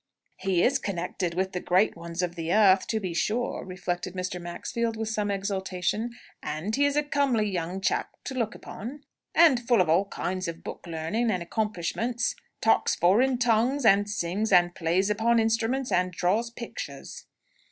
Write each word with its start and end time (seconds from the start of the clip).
"He 0.37 0.63
is 0.63 0.79
connected 0.79 1.35
with 1.35 1.51
the 1.51 1.59
great 1.59 1.95
ones 1.95 2.23
of 2.23 2.33
the 2.33 2.51
earth, 2.51 2.87
to 2.87 2.99
be 2.99 3.13
sure!" 3.13 3.63
reflected 3.63 4.15
Mr. 4.15 4.41
Maxfield, 4.41 4.97
with 4.97 5.09
some 5.09 5.29
exultation. 5.29 6.15
"And 6.41 6.75
he 6.75 6.85
is 6.85 6.95
a 6.95 7.03
comely 7.03 7.47
young 7.47 7.81
chap 7.81 8.09
to 8.23 8.33
look 8.33 8.55
upon, 8.55 9.03
and 9.35 9.59
full 9.59 9.79
of 9.79 9.89
all 9.89 10.05
kinds 10.05 10.47
of 10.47 10.63
book 10.63 10.87
learning 10.87 11.29
and 11.29 11.43
accomplishments 11.43 12.35
talks 12.61 12.95
foreign 12.95 13.37
tongues, 13.37 13.85
and 13.85 14.09
sings, 14.09 14.51
and 14.51 14.73
plays 14.73 15.11
upon 15.11 15.37
instruments, 15.39 15.91
and 15.91 16.11
draws 16.11 16.49
pictures!" 16.49 17.27